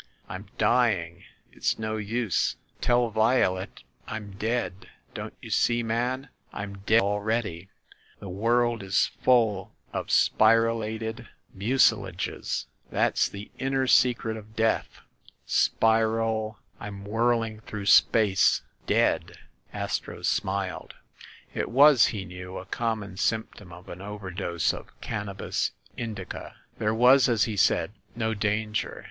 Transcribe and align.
"I'm 0.27 0.47
dying! 0.57 1.25
It's 1.51 1.77
no 1.77 1.97
use... 1.97 2.55
Tell 2.81 3.11
Violet... 3.11 3.83
I'm 4.07 4.31
dead... 4.31 4.87
Don't 5.13 5.35
you 5.43 5.51
see, 5.51 5.83
man? 5.83 6.29
I'm 6.51 6.79
dead 6.87 7.03
al 7.03 7.19
268 7.19 7.67
THE 8.19 8.25
MASTER 8.25 8.25
OF 8.25 8.31
MYSTERIES 8.31 8.31
ready... 8.31 8.31
The 8.31 8.41
world 8.41 8.81
is 8.81 9.11
full 9.21 9.73
of 9.93 10.07
spiralated 10.07 11.27
mucilages 11.53 12.47
‚ÄĒ 12.87 12.89
that's 12.89 13.29
the 13.29 13.51
inner 13.59 13.85
secret 13.85 14.37
of 14.37 14.55
Death 14.55 15.01
‚ÄĒ 15.45 15.49
spiral... 15.51 16.57
I'm 16.79 17.05
whirling 17.05 17.59
through 17.59 17.85
space... 17.85 18.63
Dead!" 18.87 19.37
Astro 19.71 20.23
smiled. 20.23 20.95
It 21.53 21.69
was, 21.69 22.07
he 22.07 22.25
knew, 22.25 22.57
a 22.57 22.65
common 22.65 23.17
symptom 23.17 23.71
of 23.71 23.87
an 23.87 24.01
overdose 24.01 24.73
of 24.73 24.99
Cannabis 24.99 25.69
Indica. 25.95 26.55
There 26.79 26.95
was, 26.95 27.29
as 27.29 27.43
he 27.43 27.55
said, 27.55 27.91
no 28.15 28.33
danger. 28.33 28.99